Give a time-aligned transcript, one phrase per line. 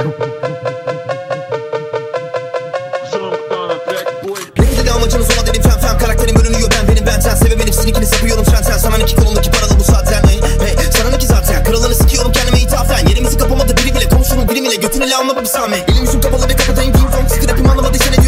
[0.00, 0.12] Benim
[4.96, 8.44] amacınız ona dedim fem fem Karakterim görünüyor ben benim ben sen Sebebin hepsini ikini sapıyorum
[8.44, 10.76] sen sen Sanan iki kolumdaki paralı bu zaten hey, hey.
[10.92, 15.16] Sanan iki zaten kralını sikiyorum kendime ithafen Yerimizi kapamadı biri bile komşunun birimiyle Götünü le
[15.16, 18.19] anlamadım Sami Elim yüzüm kapalı ve kapatayım ping pong Sıkı rapim anlamadı seni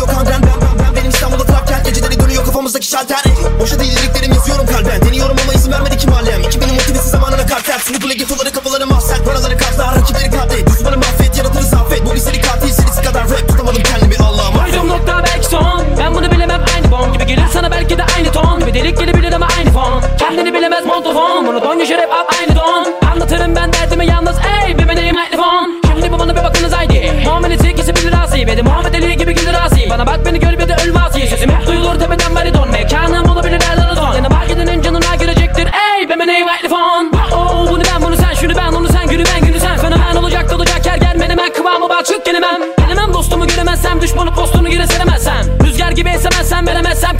[21.12, 23.08] bilemez montofon Bunu don yaşar hep up aynı don.
[23.12, 27.12] Anlatırım ben derdimi yalnız ey Bir benim mikrofon Şimdi bu bana bir bakınız haydi.
[27.24, 29.90] Muamelesi ikisi bilir asi de Muhammed Ali gibi güldür asi.
[29.90, 31.26] Bana bak beni gör bir de ölme asi.
[31.26, 34.14] Sesim hep duyulur tepeden baridon Mekanım olabilir her don.
[34.14, 38.72] Yanıma gidenin canına girecektir ey Bir benim mikrofon Oh bunu ben bunu sen şunu ben
[38.72, 39.76] onu sen günü ben günü sen.
[39.78, 42.60] Fenomen olacak dolacak yer gelmedim ben kıvamı bak çık gelemem.
[42.78, 47.16] Gelemem dostumu göremezsem düşmanı postunu geri seremezsem Rüzgar gibi esemezsem veremezsem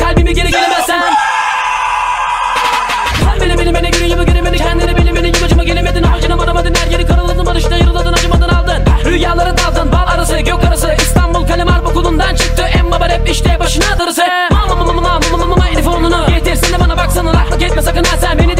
[13.92, 17.82] Dadadır Mama mama mama mama mama mama elif onunu Getirsin de bana baksana Laklık etme
[17.82, 18.56] sakın ha sen beni